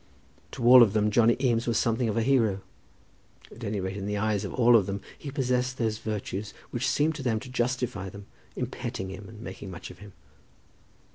[0.53, 2.61] To all of them Johnny Eames was something of a hero.
[3.51, 6.87] At any rate in the eyes of all of them he possessed those virtues which
[6.89, 8.25] seemed to them to justify them
[8.55, 10.13] in petting him and making much of him.